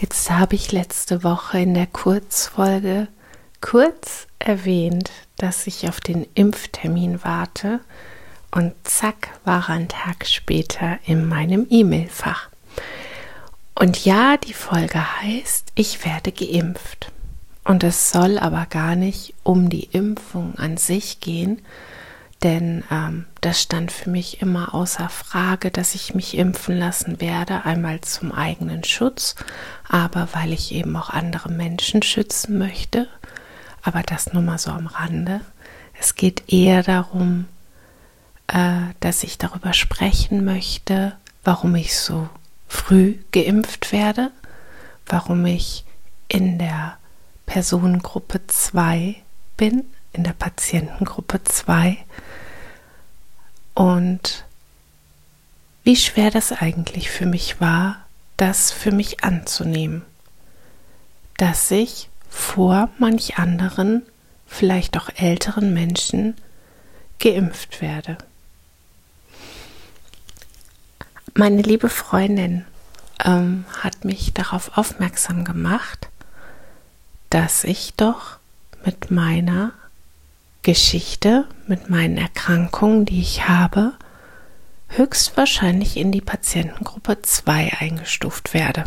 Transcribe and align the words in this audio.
Jetzt 0.00 0.30
habe 0.30 0.54
ich 0.54 0.72
letzte 0.72 1.22
Woche 1.24 1.60
in 1.60 1.74
der 1.74 1.86
Kurzfolge 1.86 3.08
kurz 3.60 4.28
erwähnt, 4.38 5.10
dass 5.36 5.66
ich 5.66 5.90
auf 5.90 6.00
den 6.00 6.26
Impftermin 6.32 7.22
warte 7.22 7.80
und 8.50 8.72
zack 8.82 9.28
war 9.44 9.68
er 9.68 9.74
ein 9.74 9.88
Tag 9.88 10.26
später 10.26 10.98
in 11.04 11.28
meinem 11.28 11.66
E-Mail-Fach. 11.68 12.48
Und 13.74 14.02
ja, 14.06 14.38
die 14.38 14.54
Folge 14.54 15.20
heißt, 15.20 15.68
ich 15.74 16.02
werde 16.06 16.32
geimpft. 16.32 17.12
Und 17.64 17.84
es 17.84 18.10
soll 18.10 18.38
aber 18.38 18.64
gar 18.70 18.96
nicht 18.96 19.34
um 19.42 19.68
die 19.68 19.84
Impfung 19.84 20.54
an 20.56 20.78
sich 20.78 21.20
gehen, 21.20 21.60
denn 22.42 22.84
ähm, 22.90 23.26
das 23.40 23.60
stand 23.60 23.92
für 23.92 24.08
mich 24.08 24.40
immer 24.40 24.74
außer 24.74 25.08
Frage, 25.08 25.70
dass 25.70 25.94
ich 25.94 26.14
mich 26.14 26.36
impfen 26.36 26.78
lassen 26.78 27.20
werde, 27.20 27.64
einmal 27.64 28.00
zum 28.00 28.32
eigenen 28.32 28.84
Schutz, 28.84 29.34
aber 29.88 30.28
weil 30.32 30.52
ich 30.52 30.72
eben 30.72 30.96
auch 30.96 31.10
andere 31.10 31.50
Menschen 31.50 32.02
schützen 32.02 32.58
möchte. 32.58 33.08
Aber 33.82 34.02
das 34.02 34.32
nur 34.32 34.42
mal 34.42 34.58
so 34.58 34.70
am 34.70 34.86
Rande. 34.86 35.40
Es 35.98 36.14
geht 36.14 36.52
eher 36.52 36.82
darum, 36.82 37.46
äh, 38.46 38.80
dass 39.00 39.22
ich 39.22 39.38
darüber 39.38 39.72
sprechen 39.72 40.44
möchte, 40.44 41.14
warum 41.44 41.74
ich 41.74 41.96
so 41.96 42.28
früh 42.68 43.16
geimpft 43.32 43.92
werde, 43.92 44.30
warum 45.06 45.44
ich 45.44 45.84
in 46.28 46.58
der 46.58 46.96
Personengruppe 47.46 48.46
2 48.46 49.16
bin, 49.56 49.84
in 50.12 50.24
der 50.24 50.32
Patientengruppe 50.32 51.42
2 51.44 51.98
und 53.80 54.44
wie 55.84 55.96
schwer 55.96 56.30
das 56.30 56.52
eigentlich 56.52 57.08
für 57.08 57.24
mich 57.24 57.62
war, 57.62 58.04
das 58.36 58.70
für 58.72 58.92
mich 58.92 59.24
anzunehmen, 59.24 60.02
dass 61.38 61.70
ich 61.70 62.10
vor 62.28 62.90
manch 62.98 63.38
anderen, 63.38 64.02
vielleicht 64.46 64.98
auch 64.98 65.08
älteren 65.16 65.72
Menschen 65.72 66.36
geimpft 67.20 67.80
werde. 67.80 68.18
Meine 71.32 71.62
liebe 71.62 71.88
Freundin 71.88 72.66
ähm, 73.24 73.64
hat 73.82 74.04
mich 74.04 74.34
darauf 74.34 74.76
aufmerksam 74.76 75.46
gemacht, 75.46 76.10
dass 77.30 77.64
ich 77.64 77.94
doch 77.94 78.36
mit 78.84 79.10
meiner 79.10 79.72
Geschichte, 80.62 81.46
mit 81.66 81.90
meinen 81.90 82.18
Erkrankungen, 82.18 83.04
die 83.04 83.20
ich 83.20 83.48
habe, 83.48 83.92
höchstwahrscheinlich 84.88 85.96
in 85.96 86.12
die 86.12 86.20
Patientengruppe 86.20 87.22
2 87.22 87.74
eingestuft 87.78 88.54
werde. 88.54 88.84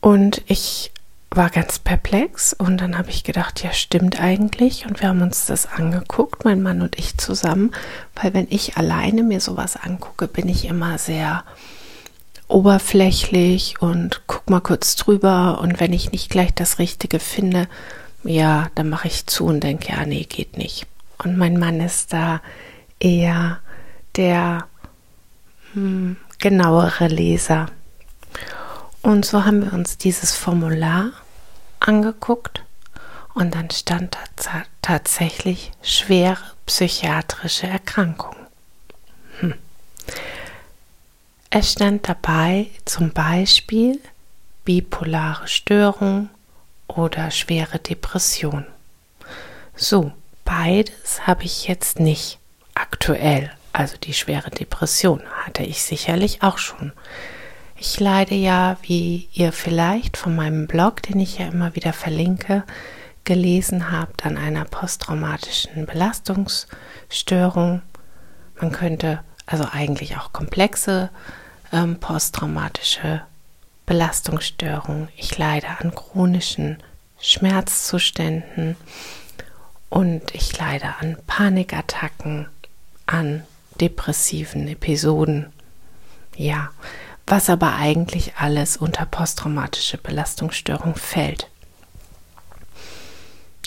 Und 0.00 0.42
ich 0.46 0.92
war 1.30 1.50
ganz 1.50 1.78
perplex 1.78 2.52
und 2.52 2.80
dann 2.80 2.96
habe 2.96 3.10
ich 3.10 3.24
gedacht, 3.24 3.62
ja 3.62 3.72
stimmt 3.72 4.20
eigentlich. 4.20 4.86
Und 4.86 5.00
wir 5.00 5.08
haben 5.08 5.22
uns 5.22 5.46
das 5.46 5.66
angeguckt, 5.66 6.44
mein 6.44 6.62
Mann 6.62 6.80
und 6.80 6.98
ich 6.98 7.18
zusammen, 7.18 7.72
weil 8.14 8.32
wenn 8.32 8.46
ich 8.48 8.76
alleine 8.76 9.22
mir 9.22 9.40
sowas 9.40 9.76
angucke, 9.76 10.28
bin 10.28 10.48
ich 10.48 10.64
immer 10.66 10.98
sehr 10.98 11.44
oberflächlich 12.48 13.80
und 13.80 14.22
guck 14.26 14.48
mal 14.48 14.60
kurz 14.60 14.96
drüber. 14.96 15.58
Und 15.60 15.80
wenn 15.80 15.92
ich 15.92 16.12
nicht 16.12 16.30
gleich 16.30 16.54
das 16.54 16.78
Richtige 16.78 17.18
finde, 17.18 17.68
ja, 18.26 18.70
dann 18.74 18.88
mache 18.88 19.08
ich 19.08 19.26
zu 19.26 19.46
und 19.46 19.60
denke, 19.60 19.92
ja, 19.92 20.04
nee, 20.04 20.24
geht 20.24 20.56
nicht. 20.56 20.86
Und 21.18 21.36
mein 21.36 21.58
Mann 21.58 21.80
ist 21.80 22.12
da 22.12 22.40
eher 22.98 23.60
der 24.16 24.66
hm, 25.72 26.16
genauere 26.38 27.08
Leser. 27.08 27.66
Und 29.02 29.24
so 29.24 29.44
haben 29.44 29.62
wir 29.64 29.72
uns 29.72 29.98
dieses 29.98 30.34
Formular 30.34 31.12
angeguckt 31.80 32.62
und 33.34 33.54
dann 33.54 33.70
stand 33.70 34.16
da 34.36 34.62
tatsächlich 34.82 35.72
schwere 35.82 36.42
psychiatrische 36.64 37.66
Erkrankung. 37.66 38.34
Hm. 39.40 39.54
Es 41.50 41.72
stand 41.72 42.08
dabei 42.08 42.68
zum 42.84 43.12
Beispiel 43.12 44.00
bipolare 44.64 45.46
Störung 45.46 46.30
oder 46.86 47.30
schwere 47.30 47.78
Depression. 47.78 48.66
So, 49.74 50.12
beides 50.44 51.26
habe 51.26 51.44
ich 51.44 51.68
jetzt 51.68 52.00
nicht 52.00 52.38
aktuell. 52.74 53.50
Also 53.72 53.96
die 53.98 54.14
schwere 54.14 54.50
Depression 54.50 55.22
hatte 55.44 55.62
ich 55.62 55.82
sicherlich 55.82 56.42
auch 56.42 56.58
schon. 56.58 56.92
Ich 57.78 58.00
leide 58.00 58.34
ja, 58.34 58.78
wie 58.82 59.28
ihr 59.34 59.52
vielleicht 59.52 60.16
von 60.16 60.34
meinem 60.34 60.66
Blog, 60.66 61.02
den 61.02 61.20
ich 61.20 61.38
ja 61.38 61.48
immer 61.48 61.74
wieder 61.74 61.92
verlinke, 61.92 62.64
gelesen 63.24 63.92
habt, 63.92 64.24
an 64.24 64.38
einer 64.38 64.64
posttraumatischen 64.64 65.84
Belastungsstörung. 65.84 67.82
Man 68.58 68.72
könnte 68.72 69.20
also 69.44 69.66
eigentlich 69.70 70.16
auch 70.16 70.32
komplexe 70.32 71.10
ähm, 71.72 72.00
posttraumatische 72.00 73.22
Belastungsstörung. 73.86 75.08
Ich 75.16 75.38
leide 75.38 75.68
an 75.78 75.94
chronischen 75.94 76.78
Schmerzzuständen 77.20 78.76
und 79.88 80.34
ich 80.34 80.58
leide 80.58 80.96
an 81.00 81.16
Panikattacken, 81.26 82.48
an 83.06 83.44
depressiven 83.80 84.68
Episoden. 84.68 85.52
Ja, 86.36 86.70
was 87.26 87.48
aber 87.48 87.76
eigentlich 87.76 88.34
alles 88.36 88.76
unter 88.76 89.06
posttraumatische 89.06 89.98
Belastungsstörung 89.98 90.96
fällt. 90.96 91.48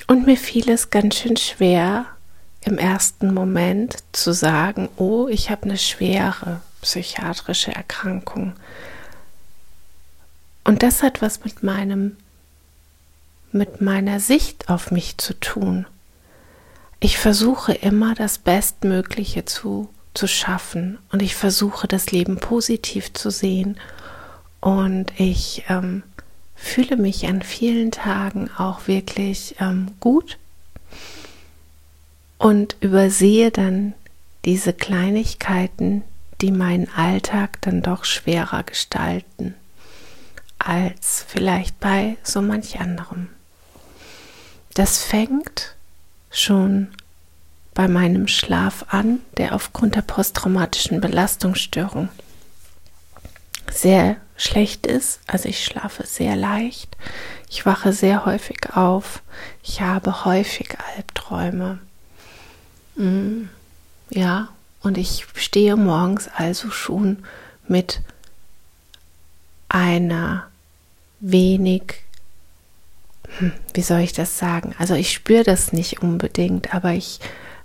Und 0.07 0.25
mir 0.25 0.37
fiel 0.37 0.69
es 0.69 0.89
ganz 0.89 1.15
schön 1.15 1.37
schwer, 1.37 2.05
im 2.65 2.77
ersten 2.77 3.33
Moment 3.33 3.97
zu 4.11 4.33
sagen, 4.33 4.89
oh, 4.97 5.27
ich 5.27 5.49
habe 5.49 5.63
eine 5.63 5.77
schwere 5.77 6.61
psychiatrische 6.81 7.73
Erkrankung. 7.73 8.53
Und 10.63 10.83
das 10.83 11.03
hat 11.03 11.21
was 11.21 11.43
mit 11.43 11.63
meinem 11.63 12.17
mit 13.51 13.81
meiner 13.81 14.19
Sicht 14.19 14.69
auf 14.69 14.91
mich 14.91 15.17
zu 15.17 15.33
tun. 15.39 15.87
Ich 16.99 17.17
versuche 17.17 17.73
immer 17.73 18.13
das 18.13 18.37
Bestmögliche 18.37 19.45
zu 19.45 19.89
zu 20.13 20.27
schaffen. 20.27 20.97
Und 21.11 21.21
ich 21.21 21.35
versuche 21.35 21.87
das 21.87 22.11
Leben 22.11 22.37
positiv 22.37 23.13
zu 23.13 23.29
sehen. 23.29 23.77
Und 24.59 25.13
ich 25.17 25.63
ähm, 25.69 26.03
fühle 26.55 26.97
mich 26.97 27.25
an 27.27 27.41
vielen 27.41 27.91
Tagen 27.91 28.49
auch 28.57 28.87
wirklich 28.87 29.55
ähm, 29.59 29.91
gut. 29.99 30.37
Und 32.37 32.75
übersehe 32.81 33.51
dann 33.51 33.93
diese 34.45 34.73
Kleinigkeiten, 34.73 36.03
die 36.41 36.51
meinen 36.51 36.89
Alltag 36.95 37.61
dann 37.61 37.81
doch 37.81 38.05
schwerer 38.05 38.63
gestalten 38.63 39.55
als 40.69 41.25
vielleicht 41.27 41.79
bei 41.79 42.17
so 42.21 42.43
manch 42.43 42.79
anderem. 42.79 43.29
Das 44.75 45.03
fängt 45.03 45.75
schon 46.29 46.89
bei 47.73 47.87
meinem 47.87 48.27
Schlaf 48.27 48.85
an, 48.89 49.19
der 49.37 49.55
aufgrund 49.55 49.95
der 49.95 50.03
posttraumatischen 50.03 51.01
Belastungsstörung 51.01 52.09
sehr 53.71 54.17
schlecht 54.37 54.85
ist. 54.85 55.21
Also 55.25 55.49
ich 55.49 55.65
schlafe 55.65 56.05
sehr 56.05 56.35
leicht, 56.35 56.95
ich 57.49 57.65
wache 57.65 57.91
sehr 57.91 58.27
häufig 58.27 58.75
auf, 58.75 59.23
ich 59.63 59.81
habe 59.81 60.23
häufig 60.23 60.77
Albträume. 60.95 61.79
Mm, 62.95 63.45
ja, 64.11 64.49
und 64.81 64.99
ich 64.99 65.25
stehe 65.33 65.75
morgens 65.75 66.29
also 66.37 66.69
schon 66.69 67.25
mit 67.67 68.01
einer 69.67 70.48
wenig, 71.19 72.03
hm, 73.37 73.51
wie 73.73 73.81
soll 73.81 73.99
ich 73.99 74.13
das 74.13 74.37
sagen? 74.37 74.73
Also 74.77 74.95
ich 74.95 75.11
spüre 75.11 75.43
das 75.43 75.73
nicht 75.73 76.01
unbedingt, 76.01 76.73
aber 76.73 76.91
ich 76.93 77.19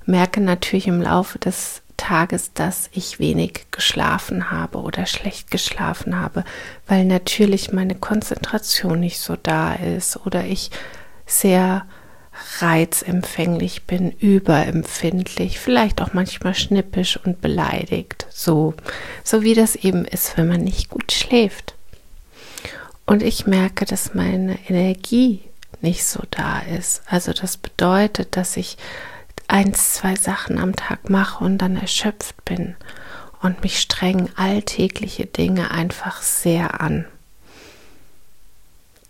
merke 0.06 0.41
natürlich 0.41 0.87
im 0.87 1.01
Laufe 1.01 1.39
des 1.39 1.83
Tages, 1.97 2.53
dass 2.53 2.91
ich 2.93 3.19
wenig 3.19 3.67
geschlafen 3.71 4.51
habe 4.51 4.79
oder 4.79 5.06
schlecht 5.06 5.51
geschlafen 5.51 6.19
habe, 6.19 6.45
weil 6.87 7.05
natürlich 7.05 7.73
meine 7.73 7.95
Konzentration 7.95 9.01
nicht 9.01 9.19
so 9.19 9.37
da 9.37 9.75
ist 9.75 10.19
oder 10.27 10.45
ich 10.45 10.71
sehr 11.27 11.87
reizempfänglich 12.61 13.85
bin, 13.85 14.11
überempfindlich, 14.11 15.61
vielleicht 15.61 16.03
auch 16.03 16.15
manchmal 16.15 16.55
schnippisch 16.55 17.17
und 17.25 17.41
beleidigt, 17.41 18.27
so, 18.31 18.75
so 19.23 19.43
wie 19.43 19.55
das 19.55 19.77
eben 19.77 20.05
ist, 20.05 20.37
wenn 20.37 20.49
man 20.49 20.61
nicht 20.61 20.91
gut 20.91 21.12
schläft. 21.12 21.74
Und 23.06 23.23
ich 23.23 23.47
merke, 23.47 23.85
dass 23.85 24.15
meine 24.15 24.59
Energie 24.69 25.43
nicht 25.81 26.05
so 26.05 26.23
da 26.31 26.61
ist. 26.61 27.03
Also 27.06 27.33
das 27.33 27.56
bedeutet, 27.56 28.37
dass 28.37 28.56
ich 28.56 28.79
eins, 29.47 29.95
zwei 29.95 30.17
Sachen 30.17 30.59
am 30.59 30.75
Tag 30.75 31.11
mache 31.11 31.45
und 31.45 31.59
dann 31.59 31.77
erschöpft 31.77 32.45
bin 32.45 32.77
und 33.43 33.62
mich 33.62 33.79
strengen 33.79 34.31
alltägliche 34.37 35.27
Dinge 35.27 35.71
einfach 35.71 36.23
sehr 36.23 36.81
an. 36.81 37.05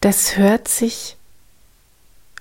das 0.00 0.36
hört 0.36 0.68
sich 0.68 1.16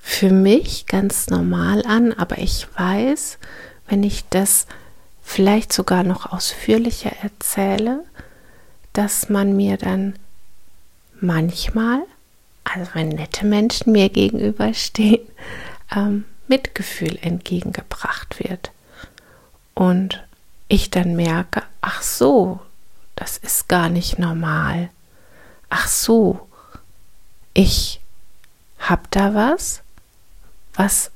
für 0.02 0.32
mich 0.32 0.86
ganz 0.86 1.28
normal 1.28 1.86
an, 1.86 2.12
aber 2.12 2.40
ich 2.40 2.68
weiß, 2.78 3.38
wenn 3.88 4.04
ich 4.04 4.26
das 4.30 4.68
vielleicht 5.22 5.72
sogar 5.72 6.04
noch 6.04 6.34
ausführlicher 6.34 7.14
erzähle, 7.22 8.04
dass 8.92 9.30
man 9.30 9.56
mir 9.56 9.78
dann 9.78 10.16
manchmal, 11.24 12.04
also 12.64 12.92
wenn 12.94 13.10
nette 13.10 13.46
Menschen 13.46 13.94
mir 13.94 14.10
gegenüberstehen, 14.10 15.26
ähm, 15.96 16.26
Mitgefühl 16.48 17.18
entgegengebracht 17.22 18.40
wird. 18.40 18.72
Und 19.74 20.24
ich 20.68 20.92
dann 20.92 21.16
merke, 21.16 21.64
ach 21.82 22.02
so, 22.02 22.60
das 23.16 23.38
ist 23.38 23.68
gar 23.68 23.90
nicht 23.90 24.20
normal. 24.20 24.90
Ach 25.70 25.88
so, 25.88 26.48
ich 27.54 28.00
habe 28.80 29.04
da 29.10 29.34
was, 29.34 29.82
was 30.76 31.12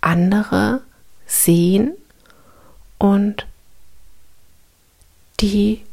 andere 0.00 0.82
sehen 1.26 1.94
und 2.98 3.46
die 5.40 5.84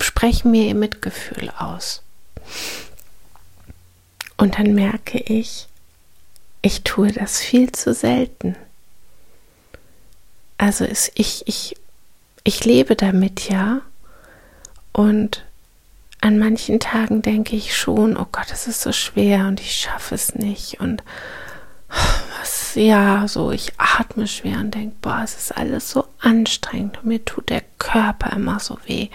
sprechen 0.00 0.50
mir 0.50 0.66
ihr 0.66 0.74
Mitgefühl 0.74 1.50
aus. 1.50 2.02
Und 4.36 4.58
dann 4.58 4.74
merke 4.74 5.18
ich, 5.18 5.68
ich 6.62 6.82
tue 6.82 7.12
das 7.12 7.40
viel 7.40 7.72
zu 7.72 7.94
selten. 7.94 8.56
Also 10.58 10.84
ist, 10.84 11.12
ich, 11.14 11.46
ich, 11.46 11.76
ich 12.44 12.64
lebe 12.64 12.96
damit 12.96 13.48
ja. 13.48 13.82
Und 14.92 15.44
an 16.20 16.38
manchen 16.38 16.80
Tagen 16.80 17.22
denke 17.22 17.56
ich 17.56 17.76
schon, 17.76 18.16
oh 18.16 18.26
Gott, 18.30 18.50
es 18.52 18.66
ist 18.66 18.82
so 18.82 18.92
schwer 18.92 19.46
und 19.46 19.60
ich 19.60 19.72
schaffe 19.76 20.14
es 20.14 20.34
nicht. 20.34 20.80
Und 20.80 21.02
was, 21.90 22.74
ja, 22.74 23.26
so, 23.28 23.50
ich 23.50 23.72
atme 23.78 24.26
schwer 24.26 24.58
und 24.58 24.74
denke, 24.74 24.96
boah, 25.02 25.20
es 25.24 25.36
ist 25.36 25.56
alles 25.56 25.90
so 25.90 26.06
anstrengend 26.20 26.98
und 26.98 27.06
mir 27.06 27.24
tut 27.24 27.50
der 27.50 27.62
Körper 27.78 28.32
immer 28.34 28.60
so 28.60 28.78
weh. 28.86 29.08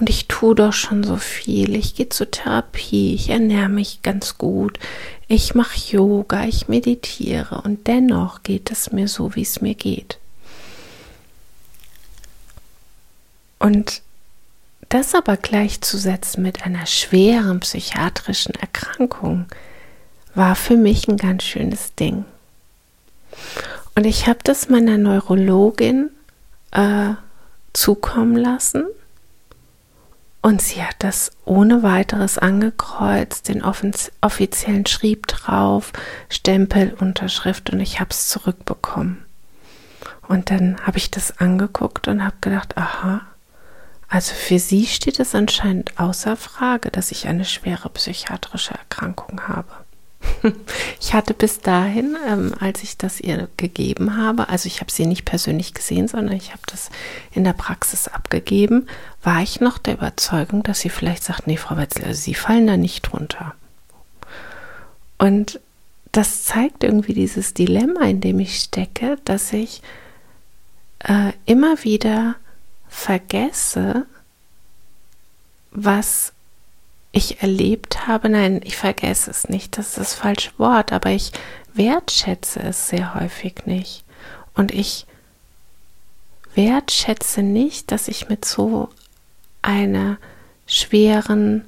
Und 0.00 0.10
ich 0.10 0.26
tue 0.26 0.54
doch 0.54 0.72
schon 0.72 1.04
so 1.04 1.16
viel. 1.16 1.76
Ich 1.76 1.94
gehe 1.94 2.08
zur 2.08 2.30
Therapie, 2.30 3.14
ich 3.14 3.30
ernähre 3.30 3.68
mich 3.68 4.02
ganz 4.02 4.38
gut, 4.38 4.78
ich 5.28 5.54
mache 5.54 5.78
Yoga, 5.90 6.44
ich 6.44 6.68
meditiere 6.68 7.62
und 7.62 7.86
dennoch 7.86 8.42
geht 8.42 8.70
es 8.70 8.92
mir 8.92 9.08
so, 9.08 9.34
wie 9.34 9.42
es 9.42 9.60
mir 9.60 9.74
geht. 9.74 10.18
Und 13.58 14.02
das 14.88 15.14
aber 15.14 15.36
gleichzusetzen 15.36 16.42
mit 16.42 16.64
einer 16.64 16.86
schweren 16.86 17.60
psychiatrischen 17.60 18.54
Erkrankung 18.54 19.46
war 20.34 20.54
für 20.54 20.76
mich 20.76 21.08
ein 21.08 21.16
ganz 21.16 21.44
schönes 21.44 21.94
Ding. 21.94 22.24
Und 23.94 24.04
ich 24.04 24.26
habe 24.26 24.40
das 24.42 24.68
meiner 24.68 24.98
Neurologin 24.98 26.10
äh, 26.72 27.10
zukommen 27.72 28.36
lassen 28.36 28.84
und 30.42 30.60
sie 30.60 30.82
hat 30.82 30.96
das 30.98 31.32
ohne 31.44 31.82
weiteres 31.82 32.36
angekreuzt, 32.36 33.48
den 33.48 33.62
offiziellen 33.62 34.84
Schrieb 34.84 35.26
drauf, 35.26 35.92
Stempel, 36.28 36.94
Unterschrift 37.00 37.70
und 37.70 37.80
ich 37.80 37.98
habe 38.00 38.10
es 38.10 38.28
zurückbekommen. 38.28 39.24
Und 40.28 40.50
dann 40.50 40.78
habe 40.86 40.98
ich 40.98 41.10
das 41.10 41.38
angeguckt 41.38 42.08
und 42.08 42.22
habe 42.22 42.36
gedacht, 42.40 42.76
aha, 42.76 43.22
also 44.08 44.34
für 44.34 44.58
sie 44.58 44.86
steht 44.86 45.18
es 45.18 45.34
anscheinend 45.34 45.98
außer 45.98 46.36
Frage, 46.36 46.90
dass 46.90 47.10
ich 47.10 47.26
eine 47.26 47.44
schwere 47.44 47.88
psychiatrische 47.88 48.74
Erkrankung 48.74 49.48
habe. 49.48 49.83
Ich 51.00 51.12
hatte 51.12 51.34
bis 51.34 51.60
dahin, 51.60 52.16
ähm, 52.26 52.54
als 52.58 52.82
ich 52.82 52.96
das 52.96 53.20
ihr 53.20 53.48
gegeben 53.56 54.16
habe, 54.16 54.48
also 54.48 54.66
ich 54.66 54.80
habe 54.80 54.90
sie 54.90 55.06
nicht 55.06 55.24
persönlich 55.24 55.74
gesehen, 55.74 56.08
sondern 56.08 56.34
ich 56.34 56.50
habe 56.52 56.62
das 56.66 56.90
in 57.32 57.44
der 57.44 57.52
Praxis 57.52 58.08
abgegeben, 58.08 58.86
war 59.22 59.42
ich 59.42 59.60
noch 59.60 59.78
der 59.78 59.94
Überzeugung, 59.94 60.62
dass 60.62 60.80
sie 60.80 60.88
vielleicht 60.88 61.22
sagt, 61.22 61.46
nee, 61.46 61.56
Frau 61.56 61.76
Wetzler, 61.76 62.14
Sie 62.14 62.34
fallen 62.34 62.66
da 62.66 62.76
nicht 62.76 63.02
drunter. 63.02 63.54
Und 65.18 65.60
das 66.12 66.44
zeigt 66.44 66.84
irgendwie 66.84 67.14
dieses 67.14 67.54
Dilemma, 67.54 68.02
in 68.02 68.20
dem 68.20 68.38
ich 68.38 68.58
stecke, 68.58 69.18
dass 69.24 69.52
ich 69.52 69.82
äh, 71.00 71.32
immer 71.44 71.82
wieder 71.82 72.36
vergesse, 72.88 74.06
was 75.70 76.33
ich 77.14 77.42
erlebt 77.42 78.06
habe, 78.06 78.28
nein, 78.28 78.60
ich 78.64 78.76
vergesse 78.76 79.30
es 79.30 79.48
nicht, 79.48 79.78
das 79.78 79.88
ist 79.88 79.98
das 79.98 80.14
falsche 80.14 80.50
Wort, 80.58 80.92
aber 80.92 81.10
ich 81.10 81.32
wertschätze 81.72 82.60
es 82.60 82.88
sehr 82.88 83.14
häufig 83.14 83.66
nicht. 83.66 84.04
Und 84.54 84.72
ich 84.72 85.06
wertschätze 86.54 87.42
nicht, 87.42 87.90
dass 87.90 88.08
ich 88.08 88.28
mit 88.28 88.44
so 88.44 88.88
einer 89.62 90.18
schweren 90.66 91.64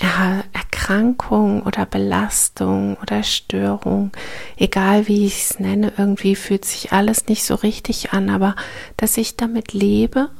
Erkrankung 0.00 1.62
oder 1.62 1.84
Belastung 1.84 2.96
oder 3.02 3.22
Störung, 3.22 4.12
egal 4.56 5.08
wie 5.08 5.26
ich 5.26 5.42
es 5.42 5.60
nenne, 5.60 5.92
irgendwie 5.98 6.36
fühlt 6.36 6.64
sich 6.64 6.92
alles 6.92 7.26
nicht 7.26 7.44
so 7.44 7.54
richtig 7.54 8.12
an, 8.12 8.30
aber 8.30 8.56
dass 8.96 9.18
ich 9.18 9.36
damit 9.36 9.74
lebe 9.74 10.30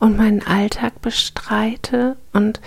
und 0.00 0.16
meinen 0.16 0.44
Alltag 0.44 1.00
bestreite 1.00 2.16
und 2.32 2.60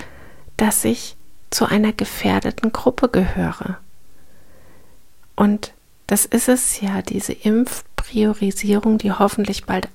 dass 0.55 0.85
ich 0.85 1.17
zu 1.49 1.65
einer 1.65 1.91
gefährdeten 1.91 2.71
Gruppe 2.71 3.09
gehöre. 3.09 3.77
Und 5.35 5.73
das 6.07 6.25
ist 6.25 6.47
es 6.47 6.79
ja, 6.79 7.01
diese 7.01 7.33
Impfpriorisierung, 7.33 8.97
die 8.97 9.11
hoffentlich 9.11 9.65
bald 9.65 9.89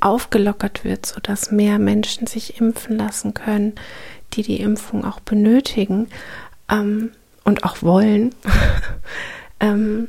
aufgelockert 0.00 0.84
wird, 0.84 1.06
sodass 1.06 1.50
mehr 1.50 1.78
Menschen 1.78 2.26
sich 2.26 2.60
impfen 2.60 2.96
lassen 2.96 3.34
können, 3.34 3.74
die 4.32 4.42
die 4.42 4.60
Impfung 4.60 5.04
auch 5.04 5.20
benötigen 5.20 6.08
ähm, 6.68 7.12
und 7.44 7.64
auch 7.64 7.82
wollen. 7.82 8.34
ähm, 9.60 10.08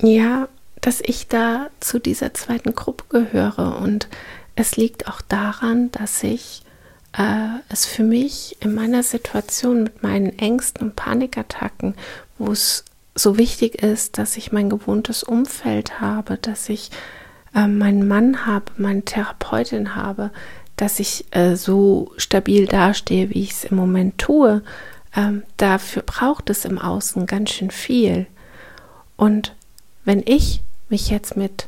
ja, 0.00 0.48
dass 0.82 1.00
ich 1.00 1.28
da 1.28 1.70
zu 1.80 1.98
dieser 1.98 2.34
zweiten 2.34 2.74
Gruppe 2.74 3.04
gehöre. 3.08 3.78
Und 3.80 4.08
es 4.56 4.76
liegt 4.76 5.08
auch 5.08 5.22
daran, 5.22 5.90
dass 5.92 6.22
ich 6.22 6.62
äh, 7.16 7.60
es 7.68 7.86
für 7.86 8.02
mich 8.02 8.56
in 8.60 8.74
meiner 8.74 9.02
Situation 9.02 9.84
mit 9.84 10.02
meinen 10.02 10.38
Ängsten 10.38 10.88
und 10.88 10.96
Panikattacken, 10.96 11.94
wo 12.36 12.52
es 12.52 12.84
so 13.14 13.38
wichtig 13.38 13.82
ist, 13.82 14.18
dass 14.18 14.36
ich 14.36 14.52
mein 14.52 14.70
gewohntes 14.70 15.22
Umfeld 15.22 16.00
habe, 16.00 16.36
dass 16.36 16.68
ich 16.68 16.90
äh, 17.54 17.66
meinen 17.66 18.08
Mann 18.08 18.44
habe, 18.44 18.66
meine 18.76 19.02
Therapeutin 19.02 19.94
habe, 19.94 20.30
dass 20.76 20.98
ich 20.98 21.26
äh, 21.30 21.54
so 21.54 22.12
stabil 22.16 22.66
dastehe, 22.66 23.30
wie 23.30 23.42
ich 23.42 23.52
es 23.52 23.64
im 23.64 23.76
Moment 23.76 24.18
tue. 24.18 24.62
Ähm, 25.14 25.44
dafür 25.58 26.02
braucht 26.02 26.50
es 26.50 26.64
im 26.64 26.78
Außen 26.78 27.26
ganz 27.26 27.50
schön 27.50 27.70
viel. 27.70 28.26
Und 29.16 29.54
wenn 30.04 30.22
ich 30.26 30.62
mich 30.92 31.10
jetzt 31.10 31.36
mit 31.36 31.66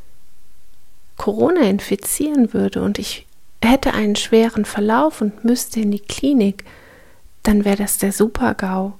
Corona 1.16 1.62
infizieren 1.62 2.52
würde 2.52 2.82
und 2.82 2.98
ich 3.00 3.26
hätte 3.62 3.94
einen 3.94 4.14
schweren 4.14 4.64
Verlauf 4.64 5.20
und 5.20 5.44
müsste 5.44 5.80
in 5.80 5.90
die 5.90 6.00
Klinik, 6.00 6.64
dann 7.42 7.64
wäre 7.64 7.76
das 7.76 7.98
der 7.98 8.12
Super-GAU, 8.12 8.92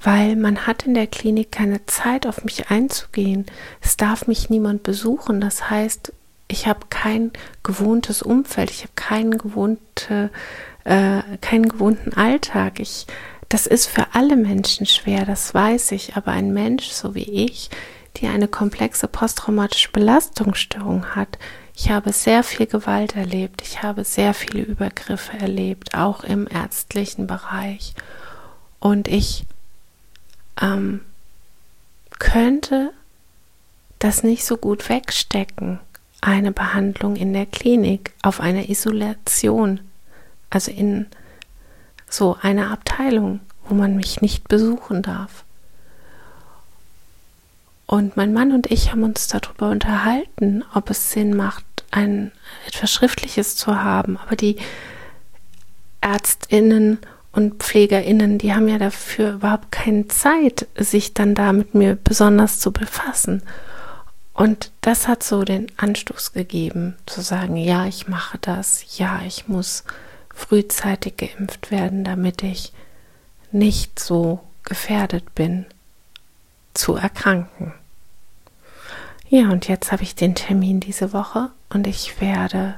weil 0.00 0.36
man 0.36 0.66
hat 0.66 0.86
in 0.86 0.94
der 0.94 1.06
Klinik 1.06 1.52
keine 1.52 1.84
Zeit, 1.86 2.26
auf 2.26 2.44
mich 2.44 2.70
einzugehen. 2.70 3.46
Es 3.80 3.96
darf 3.96 4.26
mich 4.26 4.50
niemand 4.50 4.82
besuchen. 4.82 5.40
Das 5.40 5.70
heißt, 5.70 6.12
ich 6.48 6.66
habe 6.66 6.80
kein 6.90 7.32
gewohntes 7.62 8.22
Umfeld, 8.22 8.70
ich 8.70 8.82
habe 8.82 8.92
keinen 8.96 9.38
gewohnte, 9.38 10.30
äh, 10.84 11.22
keinen 11.40 11.68
gewohnten 11.68 12.12
Alltag. 12.12 12.80
Ich, 12.80 13.06
das 13.48 13.66
ist 13.66 13.86
für 13.86 14.14
alle 14.14 14.36
Menschen 14.36 14.86
schwer, 14.86 15.24
das 15.24 15.54
weiß 15.54 15.92
ich. 15.92 16.16
Aber 16.16 16.32
ein 16.32 16.52
Mensch, 16.52 16.88
so 16.88 17.14
wie 17.14 17.44
ich, 17.44 17.70
die 18.16 18.28
eine 18.28 18.48
komplexe 18.48 19.08
posttraumatische 19.08 19.90
Belastungsstörung 19.90 21.16
hat. 21.16 21.38
Ich 21.74 21.90
habe 21.90 22.12
sehr 22.12 22.44
viel 22.44 22.66
Gewalt 22.66 23.16
erlebt, 23.16 23.62
ich 23.62 23.82
habe 23.82 24.04
sehr 24.04 24.34
viele 24.34 24.62
Übergriffe 24.62 25.36
erlebt, 25.36 25.94
auch 25.94 26.22
im 26.22 26.46
ärztlichen 26.48 27.26
Bereich. 27.26 27.94
Und 28.78 29.08
ich 29.08 29.44
ähm, 30.60 31.00
könnte 32.18 32.92
das 33.98 34.22
nicht 34.22 34.44
so 34.44 34.56
gut 34.56 34.88
wegstecken, 34.88 35.80
eine 36.20 36.52
Behandlung 36.52 37.16
in 37.16 37.32
der 37.32 37.46
Klinik, 37.46 38.12
auf 38.22 38.40
einer 38.40 38.68
Isolation, 38.68 39.80
also 40.50 40.70
in 40.70 41.06
so 42.08 42.36
einer 42.40 42.70
Abteilung, 42.70 43.40
wo 43.66 43.74
man 43.74 43.96
mich 43.96 44.20
nicht 44.20 44.46
besuchen 44.48 45.02
darf. 45.02 45.43
Und 47.86 48.16
mein 48.16 48.32
Mann 48.32 48.52
und 48.52 48.70
ich 48.70 48.90
haben 48.90 49.02
uns 49.02 49.28
darüber 49.28 49.68
unterhalten, 49.70 50.64
ob 50.74 50.90
es 50.90 51.12
Sinn 51.12 51.36
macht, 51.36 51.64
ein 51.90 52.32
etwas 52.66 52.90
Schriftliches 52.90 53.56
zu 53.56 53.82
haben. 53.82 54.16
Aber 54.16 54.36
die 54.36 54.56
Ärztinnen 56.00 56.98
und 57.32 57.62
Pflegerinnen, 57.62 58.38
die 58.38 58.54
haben 58.54 58.68
ja 58.68 58.78
dafür 58.78 59.34
überhaupt 59.34 59.70
keine 59.70 60.08
Zeit, 60.08 60.66
sich 60.76 61.14
dann 61.14 61.34
da 61.34 61.52
mit 61.52 61.74
mir 61.74 61.96
besonders 61.96 62.58
zu 62.58 62.72
befassen. 62.72 63.42
Und 64.32 64.72
das 64.80 65.06
hat 65.06 65.22
so 65.22 65.44
den 65.44 65.66
Anstoß 65.76 66.32
gegeben, 66.32 66.96
zu 67.06 67.20
sagen, 67.20 67.56
ja, 67.56 67.86
ich 67.86 68.08
mache 68.08 68.38
das, 68.40 68.98
ja, 68.98 69.20
ich 69.26 69.46
muss 69.46 69.84
frühzeitig 70.34 71.16
geimpft 71.16 71.70
werden, 71.70 72.02
damit 72.02 72.42
ich 72.42 72.72
nicht 73.52 74.00
so 74.00 74.40
gefährdet 74.64 75.34
bin 75.36 75.66
zu 76.74 76.96
erkranken. 76.96 77.72
Ja, 79.28 79.50
und 79.50 79.68
jetzt 79.68 79.90
habe 79.90 80.02
ich 80.02 80.14
den 80.14 80.34
Termin 80.34 80.80
diese 80.80 81.12
Woche 81.12 81.50
und 81.70 81.86
ich 81.86 82.20
werde 82.20 82.76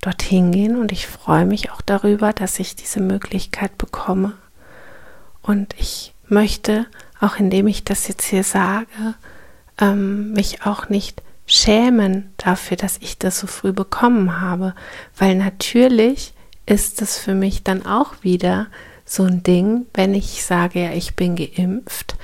dorthin 0.00 0.52
gehen 0.52 0.76
und 0.76 0.92
ich 0.92 1.06
freue 1.06 1.46
mich 1.46 1.70
auch 1.70 1.80
darüber, 1.80 2.32
dass 2.32 2.58
ich 2.58 2.76
diese 2.76 3.00
Möglichkeit 3.00 3.78
bekomme. 3.78 4.34
Und 5.42 5.74
ich 5.78 6.12
möchte, 6.28 6.86
auch 7.20 7.36
indem 7.36 7.66
ich 7.66 7.84
das 7.84 8.08
jetzt 8.08 8.24
hier 8.24 8.44
sage, 8.44 9.14
ähm, 9.80 10.32
mich 10.32 10.66
auch 10.66 10.88
nicht 10.88 11.22
schämen 11.46 12.32
dafür, 12.36 12.76
dass 12.76 12.98
ich 12.98 13.18
das 13.18 13.38
so 13.38 13.46
früh 13.46 13.72
bekommen 13.72 14.40
habe, 14.40 14.74
weil 15.16 15.36
natürlich 15.36 16.34
ist 16.66 17.00
es 17.00 17.18
für 17.18 17.34
mich 17.34 17.62
dann 17.62 17.86
auch 17.86 18.14
wieder 18.22 18.66
so 19.04 19.22
ein 19.22 19.44
Ding, 19.44 19.86
wenn 19.94 20.14
ich 20.14 20.44
sage, 20.44 20.82
ja, 20.82 20.90
ich 20.90 21.14
bin 21.14 21.36
geimpft. 21.36 22.16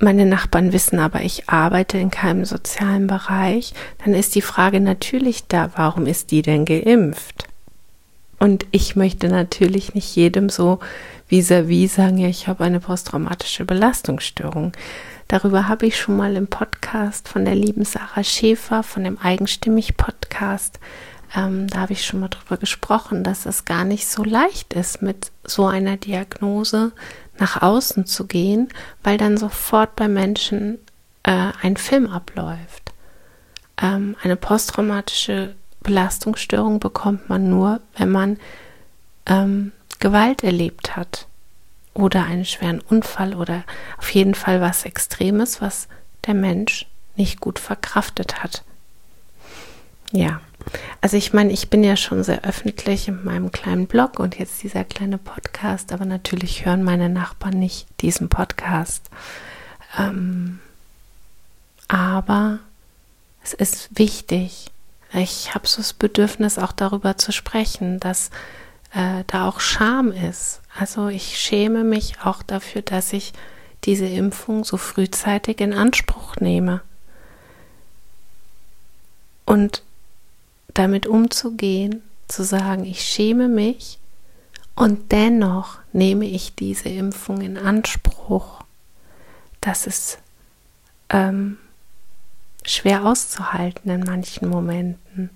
Meine 0.00 0.26
Nachbarn 0.26 0.72
wissen 0.72 0.98
aber, 0.98 1.22
ich 1.22 1.48
arbeite 1.48 1.98
in 1.98 2.10
keinem 2.10 2.44
sozialen 2.44 3.06
Bereich, 3.06 3.74
dann 4.04 4.14
ist 4.14 4.34
die 4.34 4.42
Frage 4.42 4.80
natürlich 4.80 5.46
da, 5.46 5.70
warum 5.76 6.06
ist 6.06 6.30
die 6.30 6.42
denn 6.42 6.64
geimpft? 6.64 7.48
Und 8.40 8.66
ich 8.72 8.96
möchte 8.96 9.28
natürlich 9.28 9.94
nicht 9.94 10.16
jedem 10.16 10.48
so 10.48 10.80
vis-à-vis 11.28 11.92
-vis 11.92 11.94
sagen, 11.94 12.18
ja, 12.18 12.28
ich 12.28 12.48
habe 12.48 12.64
eine 12.64 12.80
posttraumatische 12.80 13.64
Belastungsstörung. 13.64 14.72
Darüber 15.28 15.68
habe 15.68 15.86
ich 15.86 15.98
schon 15.98 16.16
mal 16.16 16.36
im 16.36 16.48
Podcast 16.48 17.28
von 17.28 17.44
der 17.44 17.54
lieben 17.54 17.84
Sarah 17.84 18.24
Schäfer, 18.24 18.82
von 18.82 19.04
dem 19.04 19.18
Eigenstimmig-Podcast, 19.18 20.80
ähm, 21.36 21.66
da 21.68 21.80
habe 21.80 21.92
ich 21.92 22.04
schon 22.04 22.20
mal 22.20 22.28
drüber 22.28 22.56
gesprochen, 22.56 23.24
dass 23.24 23.46
es 23.46 23.64
gar 23.64 23.84
nicht 23.84 24.06
so 24.06 24.22
leicht 24.22 24.72
ist, 24.74 25.02
mit 25.02 25.32
so 25.44 25.66
einer 25.66 25.96
Diagnose 25.96 26.92
nach 27.38 27.62
außen 27.62 28.06
zu 28.06 28.26
gehen, 28.26 28.68
weil 29.02 29.18
dann 29.18 29.36
sofort 29.36 29.96
bei 29.96 30.08
Menschen 30.08 30.78
äh, 31.22 31.50
ein 31.62 31.76
Film 31.76 32.08
abläuft. 32.08 32.92
Ähm, 33.80 34.16
eine 34.22 34.36
posttraumatische 34.36 35.54
Belastungsstörung 35.82 36.80
bekommt 36.80 37.28
man 37.28 37.50
nur, 37.50 37.80
wenn 37.96 38.10
man 38.10 38.38
ähm, 39.26 39.72
Gewalt 39.98 40.44
erlebt 40.44 40.96
hat 40.96 41.26
oder 41.92 42.24
einen 42.24 42.44
schweren 42.44 42.80
Unfall 42.80 43.34
oder 43.34 43.64
auf 43.98 44.10
jeden 44.10 44.34
Fall 44.34 44.60
was 44.60 44.84
Extremes, 44.84 45.60
was 45.60 45.88
der 46.26 46.34
Mensch 46.34 46.86
nicht 47.16 47.40
gut 47.40 47.58
verkraftet 47.58 48.42
hat. 48.42 48.64
Ja, 50.16 50.40
also 51.00 51.16
ich 51.16 51.32
meine, 51.32 51.52
ich 51.52 51.70
bin 51.70 51.82
ja 51.82 51.96
schon 51.96 52.22
sehr 52.22 52.44
öffentlich 52.44 53.08
in 53.08 53.24
meinem 53.24 53.50
kleinen 53.50 53.88
Blog 53.88 54.20
und 54.20 54.38
jetzt 54.38 54.62
dieser 54.62 54.84
kleine 54.84 55.18
Podcast, 55.18 55.92
aber 55.92 56.04
natürlich 56.04 56.64
hören 56.64 56.84
meine 56.84 57.08
Nachbarn 57.08 57.58
nicht 57.58 57.88
diesen 58.00 58.28
Podcast. 58.28 59.10
Ähm, 59.98 60.60
aber 61.88 62.60
es 63.42 63.54
ist 63.54 63.98
wichtig. 63.98 64.70
Ich 65.12 65.52
habe 65.52 65.66
so 65.66 65.78
das 65.78 65.92
Bedürfnis, 65.92 66.58
auch 66.58 66.72
darüber 66.72 67.16
zu 67.16 67.32
sprechen, 67.32 67.98
dass 67.98 68.30
äh, 68.94 69.24
da 69.26 69.48
auch 69.48 69.58
Scham 69.58 70.12
ist. 70.12 70.60
Also 70.78 71.08
ich 71.08 71.38
schäme 71.38 71.82
mich 71.82 72.20
auch 72.22 72.44
dafür, 72.44 72.82
dass 72.82 73.12
ich 73.12 73.32
diese 73.82 74.06
Impfung 74.06 74.62
so 74.64 74.76
frühzeitig 74.76 75.60
in 75.60 75.74
Anspruch 75.74 76.36
nehme. 76.36 76.82
Und 79.44 79.82
damit 80.74 81.06
umzugehen, 81.06 82.02
zu 82.28 82.44
sagen, 82.44 82.84
ich 82.84 83.02
schäme 83.02 83.48
mich 83.48 83.98
und 84.74 85.12
dennoch 85.12 85.78
nehme 85.92 86.26
ich 86.26 86.54
diese 86.54 86.88
Impfung 86.88 87.40
in 87.40 87.56
Anspruch, 87.56 88.64
das 89.60 89.86
ist 89.86 90.18
ähm, 91.10 91.58
schwer 92.64 93.06
auszuhalten 93.06 93.90
in 93.90 94.00
manchen 94.00 94.48
Momenten. 94.48 95.30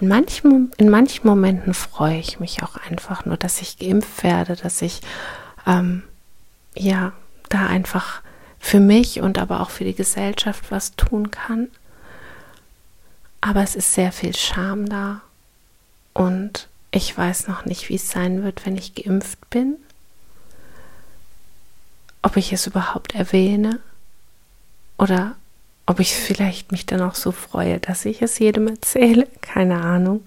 In 0.00 0.08
manchen, 0.08 0.72
in 0.76 0.88
manchen 0.88 1.26
Momenten 1.26 1.74
freue 1.74 2.18
ich 2.18 2.40
mich 2.40 2.62
auch 2.62 2.76
einfach 2.76 3.26
nur, 3.26 3.36
dass 3.36 3.60
ich 3.60 3.78
geimpft 3.78 4.24
werde, 4.24 4.56
dass 4.56 4.82
ich 4.82 5.02
ähm, 5.66 6.02
ja 6.74 7.12
da 7.48 7.66
einfach 7.66 8.22
für 8.58 8.80
mich 8.80 9.20
und 9.20 9.38
aber 9.38 9.60
auch 9.60 9.70
für 9.70 9.84
die 9.84 9.94
Gesellschaft 9.94 10.70
was 10.70 10.96
tun 10.96 11.30
kann. 11.30 11.68
Aber 13.46 13.62
es 13.62 13.76
ist 13.76 13.92
sehr 13.92 14.10
viel 14.10 14.34
Scham 14.34 14.88
da 14.88 15.20
und 16.14 16.66
ich 16.90 17.16
weiß 17.16 17.46
noch 17.46 17.66
nicht, 17.66 17.90
wie 17.90 17.96
es 17.96 18.10
sein 18.10 18.42
wird, 18.42 18.64
wenn 18.64 18.74
ich 18.74 18.94
geimpft 18.94 19.50
bin. 19.50 19.76
Ob 22.22 22.38
ich 22.38 22.54
es 22.54 22.66
überhaupt 22.66 23.14
erwähne 23.14 23.80
oder 24.96 25.36
ob 25.84 26.00
ich 26.00 26.14
vielleicht 26.14 26.72
mich 26.72 26.86
dann 26.86 27.02
auch 27.02 27.14
so 27.14 27.32
freue, 27.32 27.80
dass 27.80 28.06
ich 28.06 28.22
es 28.22 28.38
jedem 28.38 28.66
erzähle, 28.66 29.28
keine 29.42 29.78
Ahnung. 29.78 30.24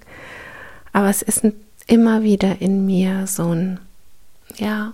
Aber 0.93 1.09
es 1.09 1.23
ist 1.23 1.41
immer 1.87 2.21
wieder 2.21 2.61
in 2.61 2.85
mir 2.85 3.25
so 3.25 3.51
ein, 3.51 3.79
ja, 4.57 4.93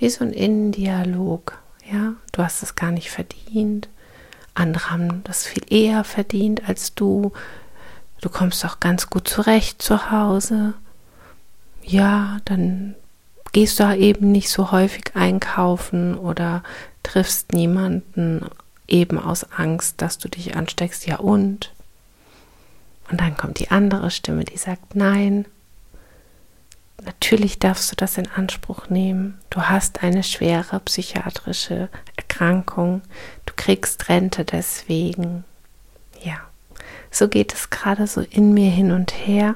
wie 0.00 0.10
so 0.10 0.24
ein 0.24 0.32
Innendialog. 0.32 1.56
Ja, 1.92 2.14
du 2.32 2.42
hast 2.42 2.64
es 2.64 2.74
gar 2.74 2.90
nicht 2.90 3.12
verdient. 3.12 3.88
Andere 4.56 4.90
haben 4.90 5.22
das 5.24 5.46
viel 5.46 5.64
eher 5.68 6.02
verdient 6.02 6.68
als 6.68 6.94
du. 6.94 7.32
Du 8.20 8.28
kommst 8.30 8.64
auch 8.64 8.80
ganz 8.80 9.10
gut 9.10 9.28
zurecht 9.28 9.82
zu 9.82 10.10
Hause. 10.10 10.74
Ja, 11.82 12.38
dann 12.46 12.94
gehst 13.52 13.78
du 13.78 13.96
eben 13.96 14.32
nicht 14.32 14.48
so 14.48 14.72
häufig 14.72 15.14
einkaufen 15.14 16.16
oder 16.16 16.62
triffst 17.02 17.52
niemanden 17.52 18.46
eben 18.88 19.18
aus 19.18 19.44
Angst, 19.52 20.00
dass 20.00 20.18
du 20.18 20.28
dich 20.28 20.56
ansteckst. 20.56 21.06
Ja 21.06 21.16
und? 21.16 21.72
Und 23.10 23.20
dann 23.20 23.36
kommt 23.36 23.60
die 23.60 23.70
andere 23.70 24.10
Stimme, 24.10 24.44
die 24.44 24.56
sagt, 24.56 24.96
nein, 24.96 25.44
natürlich 27.04 27.58
darfst 27.58 27.92
du 27.92 27.96
das 27.96 28.18
in 28.18 28.28
Anspruch 28.28 28.88
nehmen. 28.88 29.38
Du 29.50 29.62
hast 29.62 30.02
eine 30.02 30.22
schwere 30.22 30.80
psychiatrische 30.80 31.88
Erkrankung. 32.36 33.02
Du 33.46 33.54
kriegst 33.56 34.08
Rente 34.08 34.44
deswegen. 34.44 35.44
Ja, 36.20 36.36
so 37.10 37.28
geht 37.28 37.54
es 37.54 37.70
gerade 37.70 38.06
so 38.06 38.20
in 38.20 38.52
mir 38.52 38.70
hin 38.70 38.92
und 38.92 39.12
her. 39.12 39.54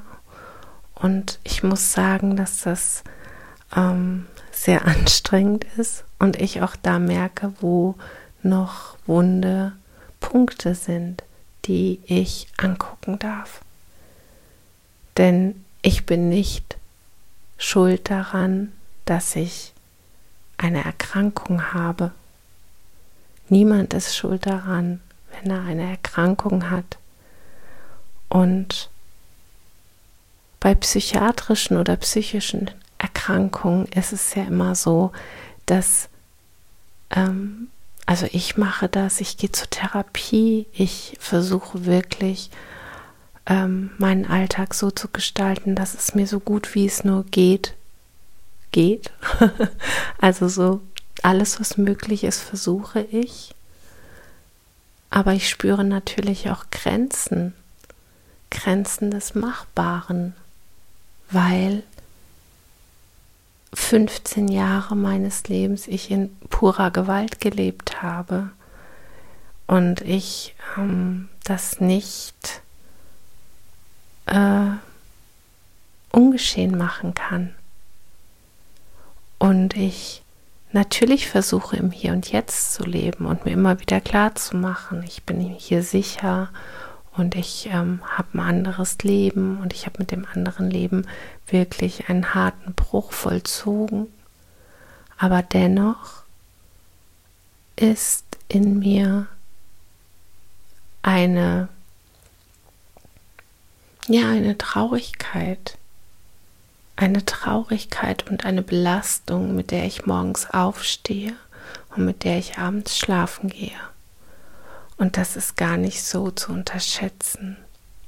Und 0.95 1.39
ich 1.45 1.63
muss 1.63 1.93
sagen, 1.93 2.37
dass 2.37 2.63
das 2.63 3.05
ähm, 3.77 4.27
sehr 4.51 4.85
anstrengend 4.87 5.67
ist 5.77 6.05
und 6.19 6.41
ich 6.41 6.63
auch 6.63 6.77
da 6.77 6.99
merke, 6.99 7.53
wo 7.61 7.97
noch 8.43 8.97
wunde 9.07 9.73
Punkte 10.21 10.75
sind, 10.75 11.23
die 11.67 12.01
ich 12.07 12.49
angucken 12.57 13.19
darf. 13.19 13.61
Denn 15.19 15.65
ich 15.83 16.07
bin 16.07 16.31
nicht 16.31 16.79
schuld 17.59 18.09
daran, 18.09 18.73
dass 19.05 19.37
ich 19.37 19.75
eine 20.57 20.85
Erkrankung 20.85 21.73
habe. 21.75 22.13
Niemand 23.50 23.95
ist 23.95 24.16
schuld 24.16 24.47
daran, 24.47 25.00
wenn 25.33 25.50
er 25.50 25.62
eine 25.62 25.90
Erkrankung 25.90 26.71
hat. 26.71 26.99
Und 28.28 28.88
bei 30.61 30.75
psychiatrischen 30.76 31.76
oder 31.76 31.97
psychischen 31.97 32.71
Erkrankungen 32.97 33.87
ist 33.87 34.12
es 34.12 34.35
ja 34.37 34.45
immer 34.45 34.76
so, 34.76 35.11
dass, 35.66 36.09
ähm, 37.11 37.69
also 38.07 38.26
ich 38.30 38.57
mache 38.57 38.88
das, 38.88 39.21
ich 39.21 39.37
gehe 39.37 39.50
zur 39.50 39.69
Therapie, 39.69 40.66
ich 40.73 41.16
versuche 41.19 41.87
wirklich 41.87 42.50
ähm, 43.47 43.90
meinen 43.99 44.26
Alltag 44.26 44.75
so 44.75 44.92
zu 44.92 45.09
gestalten, 45.09 45.75
dass 45.75 45.95
es 45.95 46.14
mir 46.14 46.28
so 46.28 46.38
gut 46.38 46.76
wie 46.76 46.87
es 46.87 47.02
nur 47.02 47.25
geht, 47.25 47.75
geht. 48.71 49.11
also 50.21 50.47
so 50.47 50.83
alles, 51.25 51.61
was 51.61 51.77
möglich 51.77 52.25
ist, 52.25 52.41
versuche 52.41 53.03
ich. 53.03 53.55
Aber 55.11 55.33
ich 55.33 55.49
spüre 55.49 55.85
natürlich 55.85 56.50
auch 56.50 56.67
Grenzen, 56.71 57.55
Grenzen 58.50 59.11
des 59.11 59.35
Machbaren, 59.35 60.35
weil 61.31 61.83
15 63.75 64.49
Jahre 64.49 64.97
meines 64.97 65.45
Lebens 65.45 65.87
ich 65.87 66.11
in 66.11 66.35
purer 66.49 66.91
Gewalt 66.91 67.41
gelebt 67.41 68.03
habe 68.03 68.50
und 69.67 70.00
ich 70.00 70.55
ähm, 70.77 71.29
das 71.45 71.81
nicht 71.81 72.62
äh, 74.27 74.71
ungeschehen 76.11 76.77
machen 76.77 77.15
kann. 77.15 77.55
Und 79.39 79.77
ich 79.77 80.23
natürlich 80.73 81.29
versuche 81.29 81.77
im 81.77 81.91
Hier 81.91 82.12
und 82.12 82.31
Jetzt 82.31 82.73
zu 82.73 82.85
leben 82.85 83.27
und 83.27 83.45
mir 83.45 83.53
immer 83.53 83.81
wieder 83.81 84.00
klar 84.00 84.35
zu 84.35 84.57
machen, 84.57 85.03
ich 85.03 85.25
bin 85.25 85.41
hier 85.41 85.83
sicher 85.83 86.50
und 87.17 87.35
ich 87.35 87.69
ähm, 87.73 88.00
habe 88.07 88.29
ein 88.35 88.41
anderes 88.41 88.99
Leben 88.99 89.61
und 89.61 89.73
ich 89.73 89.87
habe 89.87 89.99
mit 89.99 90.11
dem 90.11 90.27
anderen 90.33 90.71
Leben 90.71 91.07
wirklich 91.47 92.09
einen 92.09 92.35
harten 92.35 92.73
Bruch 92.75 93.12
vollzogen. 93.12 94.07
Aber 95.19 95.43
dennoch 95.43 96.23
ist 97.77 98.25
in 98.49 98.79
mir 98.79 99.27
eine 101.03 101.69
ja 104.07 104.29
eine 104.31 104.59
Traurigkeit, 104.59 105.79
eine 107.00 107.25
Traurigkeit 107.25 108.30
und 108.30 108.45
eine 108.45 108.62
Belastung, 108.62 109.57
mit 109.57 109.71
der 109.71 109.85
ich 109.85 110.04
morgens 110.04 110.50
aufstehe 110.50 111.33
und 111.97 112.04
mit 112.04 112.25
der 112.25 112.38
ich 112.38 112.59
abends 112.59 112.99
schlafen 112.99 113.49
gehe. 113.49 113.73
Und 114.99 115.16
das 115.16 115.37
ist 115.37 115.57
gar 115.57 115.78
nicht 115.78 116.02
so 116.02 116.30
zu 116.30 116.52
unterschätzen. 116.52 117.57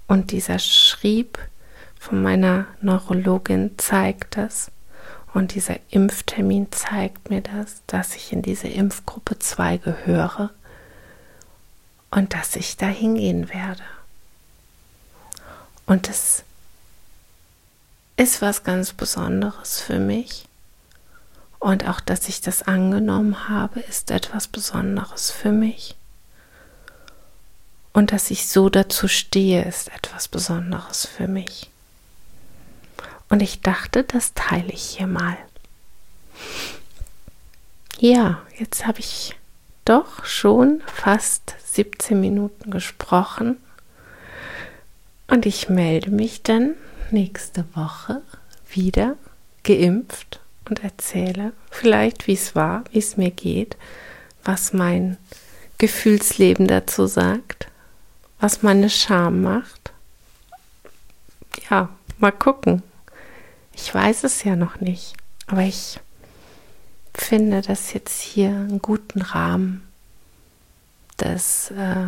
Und 0.07 0.31
dieser 0.31 0.59
Schrieb 0.59 1.39
von 1.99 2.21
meiner 2.21 2.67
Neurologin 2.83 3.79
zeigt 3.79 4.37
das. 4.37 4.71
Und 5.33 5.55
dieser 5.55 5.77
Impftermin 5.89 6.71
zeigt 6.71 7.31
mir 7.31 7.41
das, 7.41 7.81
dass 7.87 8.15
ich 8.15 8.31
in 8.31 8.43
diese 8.43 8.69
Impfgruppe 8.69 9.39
2 9.39 9.79
gehöre 9.79 10.51
und 12.11 12.35
dass 12.35 12.57
ich 12.57 12.77
da 12.77 12.89
hingehen 12.89 13.49
werde. 13.49 13.83
Und 15.87 16.11
es 16.11 16.45
ist 18.17 18.43
was 18.43 18.65
ganz 18.65 18.93
Besonderes 18.93 19.81
für 19.81 19.99
mich. 19.99 20.47
Und 21.59 21.89
auch, 21.89 22.01
dass 22.01 22.29
ich 22.29 22.41
das 22.41 22.63
angenommen 22.63 23.49
habe, 23.49 23.81
ist 23.81 24.11
etwas 24.11 24.49
Besonderes 24.49 25.31
für 25.31 25.53
mich. 25.53 25.95
Und 27.93 28.13
dass 28.13 28.31
ich 28.31 28.49
so 28.49 28.69
dazu 28.69 29.07
stehe, 29.07 29.65
ist 29.65 29.89
etwas 29.95 30.29
Besonderes 30.29 31.07
für 31.07 31.29
mich. 31.29 31.71
Und 33.29 33.43
ich 33.43 33.61
dachte, 33.61 34.05
das 34.05 34.35
teile 34.35 34.73
ich 34.73 34.83
hier 34.83 35.07
mal. 35.07 35.37
Ja, 37.99 38.43
jetzt 38.59 38.87
habe 38.87 39.01
ich 39.01 39.37
doch 39.85 40.25
schon 40.25 40.83
fast 40.87 41.55
17 41.73 42.21
Minuten 42.21 42.71
gesprochen. 42.71 43.57
Und 45.29 45.47
ich 45.47 45.69
melde 45.69 46.11
mich 46.11 46.43
dann 46.43 46.75
nächste 47.13 47.65
Woche 47.75 48.23
wieder 48.71 49.17
geimpft 49.63 50.41
und 50.69 50.83
erzähle 50.83 51.53
vielleicht, 51.71 52.27
wie 52.27 52.35
es 52.35 52.55
war, 52.55 52.85
wie 52.93 52.99
es 52.99 53.17
mir 53.17 53.31
geht, 53.31 53.77
was 54.45 54.73
mein 54.73 55.19
Gefühlsleben 55.79 56.67
dazu 56.67 57.07
sagt 57.07 57.69
was 58.43 58.63
meine 58.63 58.91
Scham 58.91 59.41
macht. 59.41 59.93
Ja, 61.71 61.89
mal 62.19 62.33
gucken. 62.33 62.83
Ich 63.73 63.95
weiß 63.95 64.25
es 64.25 64.43
ja 64.43 64.57
noch 64.57 64.81
nicht, 64.81 65.15
aber 65.47 65.63
ich 65.63 66.01
finde 67.15 67.63
das 67.63 67.93
jetzt 67.93 68.21
hier 68.21 68.49
einen 68.49 68.83
guten 68.83 69.23
Rahmen, 69.23 69.87
das 71.19 71.71
äh, 71.71 72.07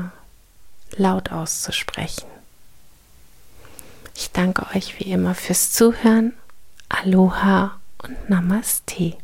laut 0.96 1.30
auszusprechen. 1.30 2.26
Ich 4.16 4.30
danke 4.33 4.66
euch 4.75 4.99
wie 4.99 5.11
immer 5.11 5.35
fürs 5.35 5.73
Zuhören. 5.73 6.33
Aloha 6.88 7.80
und 8.02 8.30
Namaste. 8.30 9.16